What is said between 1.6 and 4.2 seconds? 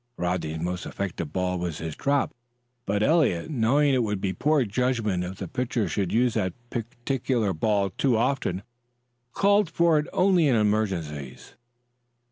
his drop, but Eliot, knowing it would